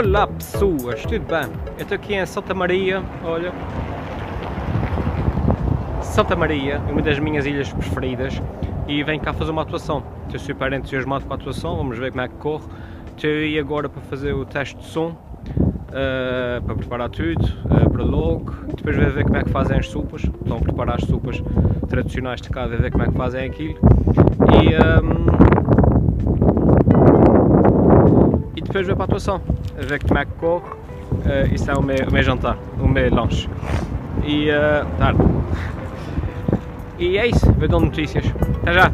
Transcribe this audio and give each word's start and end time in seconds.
pessoas, 0.00 1.02
tudo 1.02 1.26
bem? 1.26 1.52
Eu 1.76 1.82
estou 1.82 1.94
aqui 1.94 2.14
em 2.14 2.24
Santa 2.24 2.54
Maria, 2.54 3.02
olha. 3.22 3.52
Santa 6.00 6.34
Maria, 6.34 6.80
uma 6.90 7.02
das 7.02 7.18
minhas 7.18 7.44
ilhas 7.44 7.70
preferidas, 7.70 8.40
e 8.88 9.02
venho 9.02 9.20
cá 9.20 9.34
fazer 9.34 9.50
uma 9.50 9.60
atuação. 9.60 10.02
Estou 10.24 10.40
super 10.40 10.72
entusiasmado 10.72 11.26
com 11.26 11.34
a 11.34 11.36
atuação, 11.36 11.76
vamos 11.76 11.98
ver 11.98 12.12
como 12.12 12.22
é 12.22 12.28
que 12.28 12.34
corre. 12.36 12.64
Estou 13.14 13.30
aí 13.30 13.58
agora 13.58 13.90
para 13.90 14.00
fazer 14.02 14.32
o 14.32 14.46
teste 14.46 14.76
de 14.78 14.86
som, 14.86 15.08
uh, 15.08 16.62
para 16.64 16.74
preparar 16.74 17.10
tudo, 17.10 17.44
uh, 17.66 17.90
para 17.90 18.02
logo. 18.02 18.54
Depois 18.74 18.96
vou 18.96 19.10
ver 19.10 19.24
como 19.24 19.36
é 19.36 19.44
que 19.44 19.50
fazem 19.50 19.78
as 19.78 19.88
sopas, 19.88 20.22
estão 20.22 20.56
a 20.56 20.60
preparar 20.60 20.96
as 20.96 21.04
sopas 21.04 21.42
tradicionais 21.90 22.40
de 22.40 22.48
cá, 22.48 22.66
ver 22.66 22.90
como 22.90 23.04
é 23.04 23.06
que 23.06 23.16
fazem 23.18 23.46
aquilo. 23.46 23.78
E, 24.50 24.74
um, 25.04 25.26
e 28.56 28.59
depois 28.70 28.86
ver 28.86 28.94
para 28.94 29.02
a 29.02 29.06
atuação, 29.06 29.42
a 29.76 29.84
ver 29.84 30.00
como 30.00 30.18
é 30.18 30.24
que 30.24 30.32
corre. 30.34 30.70
Uh, 30.70 31.52
isso 31.54 31.68
é 31.68 31.74
o 31.74 31.82
meu, 31.82 31.96
o 32.08 32.12
meu 32.12 32.22
jantar, 32.22 32.56
o 32.78 32.86
meu 32.86 33.12
lanche. 33.12 33.48
E 34.24 34.48
uh, 34.48 34.86
tarde. 34.96 35.20
E 36.96 37.18
é 37.18 37.26
isso, 37.26 37.52
ver 37.54 37.68
dando 37.68 37.86
notícias. 37.86 38.24
Até 38.62 38.72
já! 38.72 38.92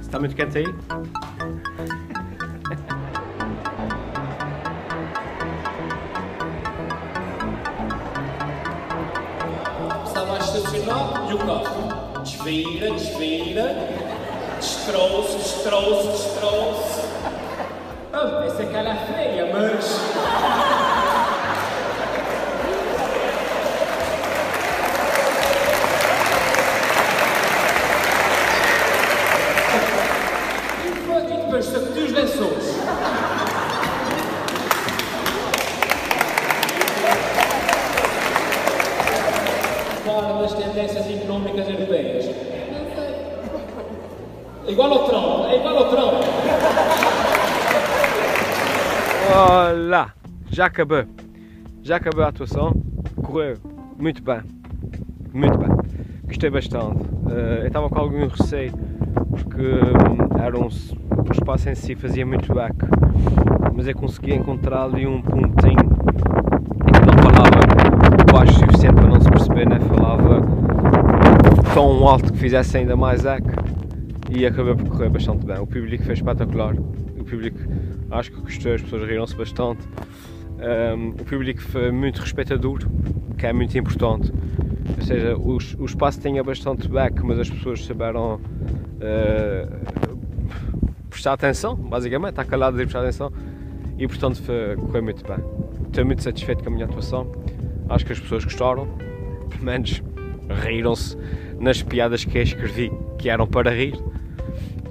Está 0.00 0.18
muito 0.18 0.34
quente 0.34 0.58
aí? 0.58 1.25
Estacionar 10.76 11.30
e 11.30 11.34
o 11.34 11.38
carro 11.38 12.20
desvira, 12.22 12.90
desvira, 12.90 13.76
destrou-se, 14.58 15.38
destrou-se. 15.38 17.00
Ah, 18.12 18.42
pensei 18.42 18.66
que 18.66 18.76
era 18.76 18.94
feia, 18.94 19.50
mas. 19.52 20.65
É 44.66 44.72
igual 44.72 44.92
ao 44.92 45.04
Trump, 45.04 45.44
é 45.48 45.56
igual 45.58 45.76
ao 45.76 45.88
Trump. 45.88 46.14
Olá! 49.32 50.12
Já 50.50 50.66
acabou. 50.66 51.04
Já 51.84 51.96
acabou 51.96 52.24
a 52.24 52.28
atuação. 52.28 52.74
Correu 53.22 53.58
muito 53.96 54.20
bem. 54.24 54.40
Muito 55.32 55.56
bem. 55.56 55.68
Gostei 56.26 56.50
bastante. 56.50 56.98
Eh, 57.30 57.60
eu 57.60 57.66
estava 57.68 57.88
com 57.88 57.98
algum 58.00 58.26
receio 58.26 58.72
porque 59.30 59.62
hum, 59.62 60.42
era 60.42 60.58
um, 60.58 60.66
espaço 61.30 61.68
em 61.68 61.76
si 61.76 61.94
fazia 61.94 62.26
muito 62.26 62.52
back. 62.52 62.74
Mas 63.72 63.86
eu 63.86 63.94
consegui 63.94 64.34
encontrar 64.34 64.82
ali 64.82 65.06
um 65.06 65.22
pontinho 65.22 65.76
que 66.86 67.00
não 67.06 67.16
falava 67.22 68.32
baixo 68.32 68.52
o 68.52 68.66
suficiente 68.66 68.96
para 68.96 69.06
não 69.06 69.20
se 69.20 69.30
perceber, 69.30 69.68
né? 69.68 69.78
falava 69.78 70.40
tão 71.72 72.08
alto 72.08 72.32
que 72.32 72.38
fizesse 72.38 72.78
ainda 72.78 72.96
mais 72.96 73.24
eco 73.24 73.66
e 74.36 74.44
acabei 74.44 74.74
por 74.74 74.90
correr 74.90 75.08
bastante 75.08 75.46
bem. 75.46 75.58
O 75.58 75.66
público 75.66 76.04
foi 76.04 76.12
espetacular. 76.12 76.74
O 76.78 77.24
público 77.24 77.58
acho 78.10 78.30
que 78.30 78.40
gostou, 78.42 78.74
as 78.74 78.82
pessoas 78.82 79.08
riram-se 79.08 79.34
bastante. 79.34 79.88
Um, 80.58 81.08
o 81.08 81.24
público 81.24 81.62
foi 81.62 81.90
muito 81.90 82.20
respeitador, 82.20 82.80
que 83.38 83.46
é 83.46 83.52
muito 83.54 83.76
importante. 83.78 84.30
Ou 84.98 85.04
seja, 85.04 85.36
o, 85.38 85.56
o 85.56 85.84
espaço 85.86 86.20
tinha 86.20 86.44
bastante 86.44 86.86
back, 86.86 87.24
mas 87.24 87.40
as 87.40 87.48
pessoas 87.48 87.82
souberam 87.82 88.34
uh, 88.34 90.16
prestar 91.08 91.32
atenção, 91.32 91.74
basicamente, 91.74 92.30
estar 92.30 92.44
caladas 92.44 92.78
e 92.78 92.82
prestar 92.82 93.00
atenção. 93.00 93.32
E 93.98 94.06
portanto 94.06 94.42
foi, 94.42 94.76
correu 94.76 95.02
muito 95.02 95.24
bem. 95.26 95.42
Estou 95.86 96.04
muito 96.04 96.22
satisfeito 96.22 96.62
com 96.62 96.68
a 96.68 96.72
minha 96.72 96.84
atuação. 96.84 97.32
Acho 97.88 98.04
que 98.04 98.12
as 98.12 98.20
pessoas 98.20 98.44
gostaram, 98.44 98.86
pelo 99.48 99.64
menos 99.64 100.02
riram-se 100.62 101.16
nas 101.58 101.82
piadas 101.82 102.22
que 102.22 102.36
eu 102.36 102.42
escrevi, 102.42 102.92
que 103.18 103.30
eram 103.30 103.46
para 103.46 103.70
rir. 103.70 103.94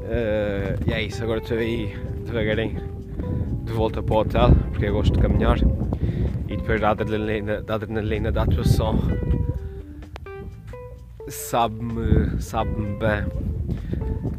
Uh, 0.05 0.77
e 0.87 0.93
é 0.93 1.01
isso, 1.01 1.23
agora 1.23 1.39
estou 1.39 1.57
aí 1.57 1.95
devagarinho 2.25 2.79
de 3.63 3.73
volta 3.73 4.03
para 4.03 4.15
o 4.15 4.19
hotel, 4.19 4.51
porque 4.69 4.85
eu 4.85 4.93
gosto 4.93 5.13
de 5.13 5.19
caminhar. 5.19 5.57
E 6.47 6.55
depois 6.55 6.79
da 6.79 6.91
adrenalina 6.91 7.61
da, 7.63 7.73
adrenalina 7.73 8.31
da 8.31 8.43
atuação, 8.43 8.99
sabe-me 11.27 12.39
sabe 12.39 12.69
bem 12.99 13.25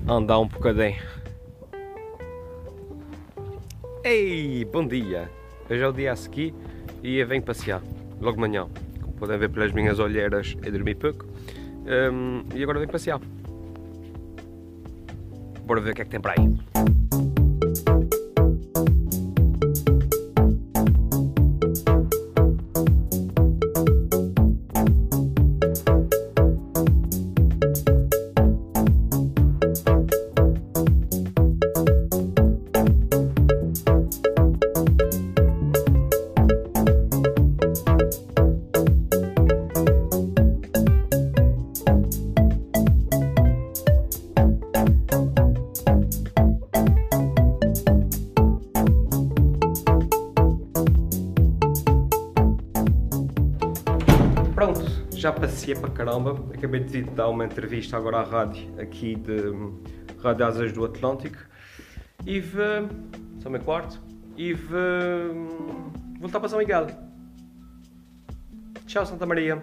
andar 0.09 0.39
um 0.39 0.47
bocadinho. 0.47 1.03
Ei, 4.05 4.65
bom 4.65 4.87
dia! 4.87 5.29
Hoje 5.69 5.83
é 5.83 5.89
o 5.89 5.93
dia 5.93 6.13
a 6.13 6.17
seguir 6.17 6.55
e 7.03 7.19
eu 7.19 7.27
venho 7.27 7.43
passear, 7.43 7.83
logo 8.21 8.37
de 8.37 8.41
manhã. 8.41 8.69
Como 9.01 9.15
podem 9.15 9.37
ver 9.37 9.51
pelas 9.51 9.73
minhas 9.73 9.99
olheiras, 9.99 10.57
eu 10.63 10.71
dormi 10.71 10.95
pouco. 10.95 11.27
Um, 11.87 12.45
e 12.55 12.63
agora 12.63 12.79
venho 12.79 12.93
passear. 12.93 13.21
Bora 15.67 15.81
ver 15.81 15.91
o 15.91 15.95
que 15.95 16.03
é 16.03 16.05
que 16.05 16.11
tem 16.13 16.21
para 16.21 16.35
aí. 16.39 16.96
Já 55.27 55.33
passei 55.33 55.75
para 55.75 55.91
caramba. 55.91 56.37
Acabei 56.55 56.81
de 56.81 57.03
dar 57.03 57.29
uma 57.29 57.45
entrevista 57.45 57.97
agora 57.97 58.19
à 58.19 58.23
rádio, 58.23 58.73
aqui 58.81 59.17
de 59.17 59.53
Rádio 60.23 60.47
Asas 60.47 60.73
do 60.73 60.85
Atlântico. 60.85 61.39
E 62.25 62.39
vou. 62.39 62.89
São 63.41 63.51
meu 63.51 63.61
quarto. 63.61 64.01
E 64.37 64.53
vou. 64.53 65.91
voltar 66.21 66.39
para 66.39 66.49
São 66.49 66.61
Miguel. 66.61 66.87
Tchau, 68.87 69.05
Santa 69.05 69.27
Maria. 69.27 69.61